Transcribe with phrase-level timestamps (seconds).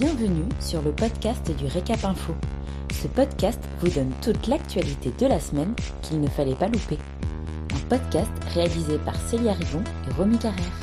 [0.00, 2.32] Bienvenue sur le podcast du Récap Info.
[2.90, 6.96] Ce podcast vous donne toute l'actualité de la semaine qu'il ne fallait pas louper.
[7.74, 10.80] Un podcast réalisé par Célia Rivon et Romy Carrère.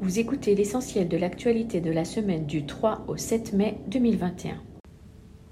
[0.00, 4.60] Vous écoutez l'essentiel de l'actualité de la semaine du 3 au 7 mai 2021.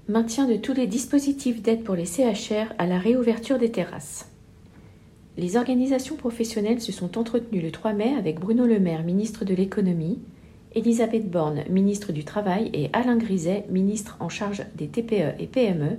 [0.09, 4.34] Maintien de tous les dispositifs d'aide pour les CHR à la réouverture des terrasses.
[5.37, 9.53] Les organisations professionnelles se sont entretenues le 3 mai avec Bruno Le Maire, ministre de
[9.53, 10.19] l'économie,
[10.73, 15.97] Elisabeth Borne, ministre du Travail, et Alain Griset, ministre en charge des TPE et PME,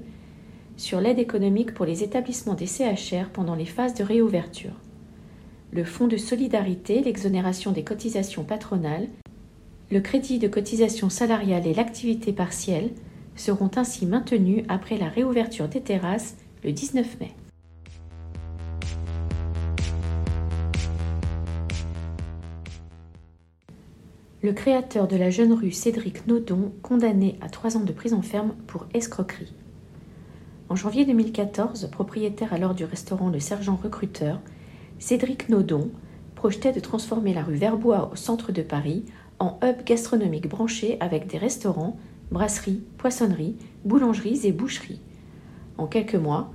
[0.78, 4.72] sur l'aide économique pour les établissements des CHR pendant les phases de réouverture.
[5.70, 9.08] Le fonds de solidarité, l'exonération des cotisations patronales,
[9.90, 12.90] le crédit de cotisation salariale et l'activité partielle
[13.34, 17.32] seront ainsi maintenus après la réouverture des terrasses le 19 mai.
[24.42, 28.54] Le créateur de la jeune rue Cédric Nodon, condamné à trois ans de prison ferme
[28.66, 29.54] pour escroquerie.
[30.68, 34.40] En janvier 2014, propriétaire alors du restaurant Le Sergent Recruteur,
[34.98, 35.90] Cédric Nodon
[36.34, 39.04] projetait de transformer la rue Verbois au centre de Paris
[39.38, 41.96] en hub gastronomique branché avec des restaurants,
[42.30, 45.00] brasseries, poissonneries, boulangeries et boucheries.
[45.78, 46.52] En quelques mois,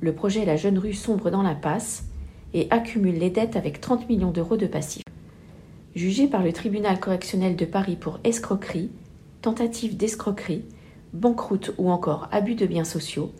[0.00, 2.04] le projet La Jeune Rue sombre dans la passe
[2.52, 5.02] et accumule les dettes avec 30 millions d'euros de passifs.
[5.94, 8.90] Jugé par le tribunal correctionnel de Paris pour escroquerie,
[9.42, 10.64] tentative d'escroquerie,
[11.12, 13.30] banqueroute ou encore abus de biens sociaux,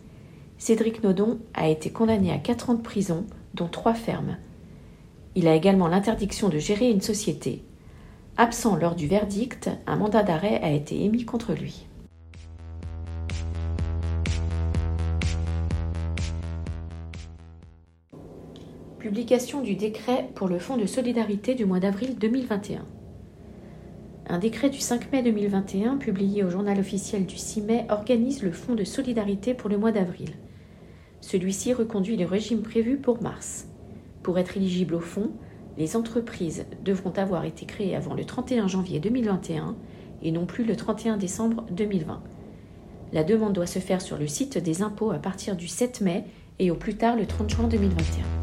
[0.59, 4.37] Cédric Nodon a été condamné à 4 ans de prison, dont 3 fermes.
[5.33, 7.63] Il a également l'interdiction de gérer une société.
[8.37, 11.87] Absent lors du verdict, un mandat d'arrêt a été émis contre lui.
[19.03, 22.85] Publication du décret pour le Fonds de solidarité du mois d'avril 2021.
[24.27, 28.53] Un décret du 5 mai 2021, publié au journal officiel du 6 mai, organise le
[28.53, 30.29] Fonds de solidarité pour le mois d'avril.
[31.19, 33.67] Celui-ci reconduit le régime prévu pour mars.
[34.21, 35.31] Pour être éligible au fonds,
[35.77, 39.75] les entreprises devront avoir été créées avant le 31 janvier 2021
[40.21, 42.23] et non plus le 31 décembre 2020.
[43.11, 46.23] La demande doit se faire sur le site des impôts à partir du 7 mai
[46.59, 48.42] et au plus tard le 30 juin 2021.